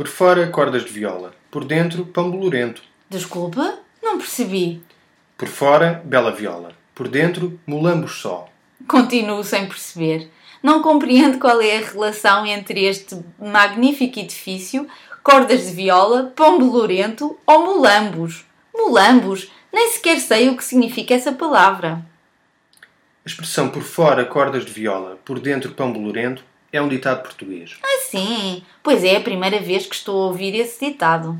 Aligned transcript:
por 0.00 0.08
fora, 0.08 0.46
cordas 0.46 0.86
de 0.86 0.90
viola. 0.90 1.34
Por 1.50 1.62
dentro, 1.62 2.06
pão 2.06 2.30
bolorento. 2.30 2.80
Desculpa, 3.10 3.80
não 4.02 4.16
percebi. 4.16 4.82
Por 5.36 5.46
fora, 5.46 6.00
bela 6.06 6.32
viola. 6.32 6.72
Por 6.94 7.06
dentro, 7.06 7.60
molambos 7.66 8.12
só. 8.12 8.48
Continuo 8.88 9.44
sem 9.44 9.68
perceber. 9.68 10.30
Não 10.62 10.80
compreendo 10.80 11.38
qual 11.38 11.60
é 11.60 11.76
a 11.76 11.86
relação 11.86 12.46
entre 12.46 12.82
este 12.82 13.22
magnífico 13.38 14.18
edifício, 14.18 14.88
cordas 15.22 15.66
de 15.66 15.72
viola, 15.74 16.32
pão 16.34 16.58
bolorento 16.58 17.38
ou 17.46 17.62
molambos. 17.66 18.46
Molambos? 18.74 19.52
Nem 19.70 19.90
sequer 19.90 20.18
sei 20.18 20.48
o 20.48 20.56
que 20.56 20.64
significa 20.64 21.12
essa 21.12 21.32
palavra. 21.32 22.02
A 23.22 23.28
expressão 23.28 23.68
por 23.68 23.82
fora, 23.82 24.24
cordas 24.24 24.64
de 24.64 24.72
viola, 24.72 25.18
por 25.26 25.38
dentro, 25.38 25.72
pão 25.72 25.92
bolorento 25.92 26.42
é 26.72 26.80
um 26.80 26.88
ditado 26.88 27.22
português. 27.22 27.76
Ah, 27.82 28.00
sim. 28.02 28.62
Pois 28.82 29.04
é 29.04 29.16
a 29.16 29.20
primeira 29.20 29.60
vez 29.60 29.86
que 29.86 29.94
estou 29.94 30.22
a 30.22 30.26
ouvir 30.26 30.54
esse 30.54 30.84
ditado. 30.84 31.38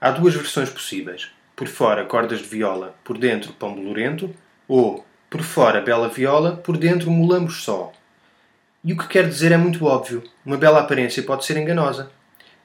Há 0.00 0.10
duas 0.10 0.34
versões 0.34 0.70
possíveis. 0.70 1.30
Por 1.54 1.68
fora, 1.68 2.04
cordas 2.04 2.40
de 2.40 2.46
viola, 2.46 2.94
por 3.04 3.18
dentro, 3.18 3.52
pão 3.52 3.74
bolorento, 3.74 4.34
ou 4.66 5.04
por 5.28 5.42
fora, 5.42 5.80
bela 5.80 6.08
viola, 6.08 6.56
por 6.56 6.76
dentro, 6.76 7.10
molambos 7.10 7.62
só. 7.62 7.92
E 8.84 8.92
o 8.92 8.96
que 8.96 9.06
quer 9.06 9.28
dizer 9.28 9.52
é 9.52 9.56
muito 9.56 9.84
óbvio. 9.84 10.24
Uma 10.44 10.56
bela 10.56 10.80
aparência 10.80 11.22
pode 11.22 11.44
ser 11.44 11.56
enganosa. 11.56 12.10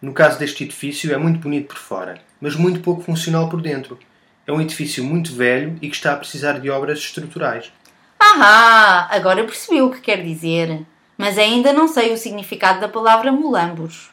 No 0.01 0.13
caso 0.13 0.39
deste 0.39 0.63
edifício, 0.63 1.13
é 1.13 1.17
muito 1.17 1.39
bonito 1.39 1.67
por 1.67 1.77
fora, 1.77 2.21
mas 2.39 2.55
muito 2.55 2.79
pouco 2.79 3.01
funcional 3.01 3.49
por 3.49 3.61
dentro. 3.61 3.99
É 4.45 4.51
um 4.51 4.61
edifício 4.61 5.03
muito 5.03 5.33
velho 5.35 5.77
e 5.81 5.89
que 5.89 5.95
está 5.95 6.13
a 6.13 6.17
precisar 6.17 6.53
de 6.59 6.69
obras 6.69 6.99
estruturais. 6.99 7.71
Ah, 8.19 9.07
agora 9.11 9.43
percebi 9.43 9.81
o 9.81 9.91
que 9.91 10.01
quer 10.01 10.23
dizer. 10.23 10.85
Mas 11.17 11.37
ainda 11.37 11.73
não 11.73 11.87
sei 11.87 12.13
o 12.13 12.17
significado 12.17 12.79
da 12.79 12.87
palavra 12.87 13.31
molambos. 13.31 14.11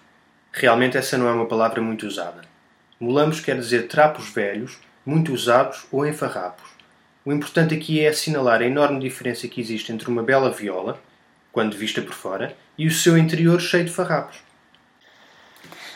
Realmente 0.50 0.96
essa 0.96 1.18
não 1.18 1.28
é 1.28 1.32
uma 1.32 1.46
palavra 1.46 1.82
muito 1.82 2.06
usada. 2.06 2.42
Molambos 2.98 3.40
quer 3.40 3.58
dizer 3.58 3.88
trapos 3.88 4.30
velhos, 4.30 4.78
muito 5.04 5.32
usados 5.32 5.84
ou 5.92 6.06
em 6.06 6.12
farrapos. 6.12 6.70
O 7.24 7.32
importante 7.32 7.74
aqui 7.74 8.00
é 8.00 8.08
assinalar 8.08 8.62
a 8.62 8.66
enorme 8.66 9.00
diferença 9.00 9.46
que 9.48 9.60
existe 9.60 9.92
entre 9.92 10.08
uma 10.08 10.22
bela 10.22 10.50
viola, 10.50 10.98
quando 11.52 11.76
vista 11.76 12.00
por 12.00 12.14
fora, 12.14 12.56
e 12.78 12.86
o 12.86 12.90
seu 12.90 13.18
interior 13.18 13.60
cheio 13.60 13.84
de 13.84 13.92
farrapos. 13.92 14.38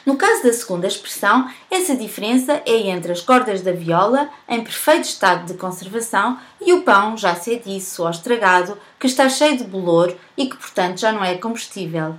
No 0.08 0.16
caso 0.16 0.42
da 0.42 0.54
segunda 0.54 0.86
expressão, 0.86 1.52
essa 1.70 1.94
diferença 1.94 2.62
é 2.64 2.88
entre 2.88 3.12
as 3.12 3.20
cordas 3.20 3.60
da 3.60 3.72
viola, 3.72 4.30
em 4.48 4.64
perfeito 4.64 5.04
estado 5.04 5.44
de 5.44 5.58
conservação, 5.58 6.40
e 6.62 6.72
o 6.72 6.80
pão 6.80 7.14
já 7.14 7.34
cediço 7.34 8.02
ou 8.02 8.08
estragado, 8.08 8.78
que 8.98 9.06
está 9.06 9.28
cheio 9.28 9.58
de 9.58 9.64
bolor 9.64 10.16
e 10.34 10.48
que, 10.48 10.56
portanto, 10.56 10.98
já 10.98 11.12
não 11.12 11.22
é 11.22 11.36
comestível. 11.36 12.16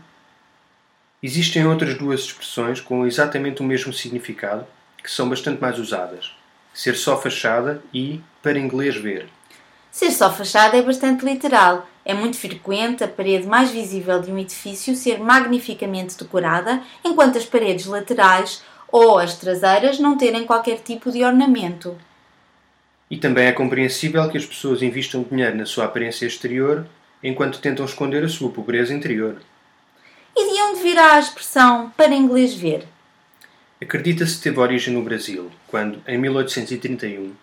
Existem 1.23 1.65
outras 1.65 1.97
duas 1.97 2.19
expressões 2.19 2.79
com 2.79 3.07
exatamente 3.07 3.63
o 3.63 3.65
mesmo 3.65 3.91
significado, 3.91 4.67
que 5.03 5.09
são 5.09 5.27
bastante 5.27 5.59
mais 5.59 5.79
usadas: 5.79 6.35
ser 6.71 6.95
só 6.95 7.19
fachada 7.19 7.81
e 7.91 8.21
para 8.43 8.59
inglês 8.59 8.97
ver. 8.97 9.27
Ser 9.89 10.11
só 10.11 10.31
fachada 10.31 10.77
é 10.77 10.83
bastante 10.83 11.25
literal. 11.25 11.89
É 12.09 12.13
muito 12.15 12.37
frequente 12.37 13.03
a 13.03 13.07
parede 13.07 13.45
mais 13.45 13.69
visível 13.69 14.19
de 14.19 14.31
um 14.31 14.39
edifício 14.39 14.95
ser 14.95 15.19
magnificamente 15.19 16.17
decorada, 16.17 16.81
enquanto 17.05 17.37
as 17.37 17.45
paredes 17.45 17.85
laterais 17.85 18.63
ou 18.91 19.19
as 19.19 19.37
traseiras 19.37 19.99
não 19.99 20.17
terem 20.17 20.43
qualquer 20.43 20.79
tipo 20.79 21.11
de 21.11 21.23
ornamento. 21.23 21.95
E 23.11 23.17
também 23.17 23.45
é 23.45 23.51
compreensível 23.51 24.27
que 24.27 24.39
as 24.39 24.45
pessoas 24.47 24.81
investam 24.81 25.21
dinheiro 25.21 25.55
na 25.55 25.67
sua 25.67 25.85
aparência 25.85 26.25
exterior 26.25 26.87
enquanto 27.23 27.61
tentam 27.61 27.85
esconder 27.85 28.23
a 28.23 28.27
sua 28.27 28.49
pobreza 28.49 28.91
interior. 28.91 29.39
E 30.35 30.51
de 30.51 30.61
onde 30.63 30.81
virá 30.81 31.13
a 31.13 31.19
expressão 31.19 31.91
para 31.95 32.15
inglês 32.15 32.55
ver? 32.55 32.87
Acredita-se 33.79 34.37
que 34.37 34.41
teve 34.45 34.59
origem 34.59 34.95
no 34.95 35.03
Brasil, 35.03 35.51
quando, 35.67 36.01
em 36.07 36.17
1831, 36.17 37.33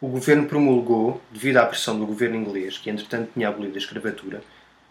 o 0.00 0.06
governo 0.06 0.46
promulgou, 0.46 1.20
devido 1.30 1.56
à 1.56 1.66
pressão 1.66 1.98
do 1.98 2.06
governo 2.06 2.36
inglês, 2.36 2.78
que 2.78 2.88
entretanto 2.88 3.30
tinha 3.34 3.48
abolido 3.48 3.74
a 3.74 3.78
escravatura, 3.78 4.42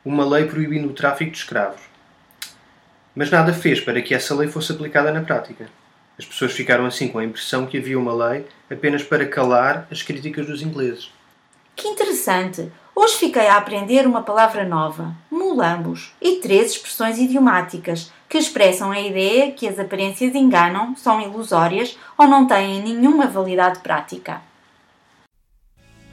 uma 0.03 0.25
lei 0.25 0.45
proibindo 0.45 0.89
o 0.89 0.93
tráfico 0.93 1.31
de 1.31 1.37
escravos. 1.37 1.81
Mas 3.15 3.31
nada 3.31 3.53
fez 3.53 3.79
para 3.79 4.01
que 4.01 4.13
essa 4.13 4.35
lei 4.35 4.47
fosse 4.47 4.71
aplicada 4.71 5.11
na 5.11 5.21
prática. 5.21 5.69
As 6.19 6.25
pessoas 6.25 6.51
ficaram 6.51 6.85
assim 6.85 7.07
com 7.07 7.19
a 7.19 7.23
impressão 7.23 7.65
que 7.65 7.77
havia 7.77 7.97
uma 7.97 8.13
lei 8.13 8.45
apenas 8.69 9.01
para 9.01 9.25
calar 9.25 9.87
as 9.89 10.01
críticas 10.01 10.45
dos 10.45 10.61
ingleses. 10.61 11.11
Que 11.75 11.87
interessante! 11.87 12.69
Hoje 12.93 13.15
fiquei 13.17 13.47
a 13.47 13.57
aprender 13.57 14.05
uma 14.07 14.23
palavra 14.23 14.65
nova, 14.65 15.15
mulambos, 15.29 16.11
e 16.19 16.37
três 16.37 16.71
expressões 16.71 17.19
idiomáticas 17.19 18.11
que 18.27 18.37
expressam 18.37 18.91
a 18.91 18.99
ideia 18.99 19.51
que 19.51 19.67
as 19.67 19.79
aparências 19.79 20.33
enganam, 20.33 20.95
são 20.95 21.21
ilusórias 21.21 21.97
ou 22.17 22.27
não 22.27 22.47
têm 22.47 22.81
nenhuma 22.81 23.27
validade 23.27 23.79
prática. 23.79 24.41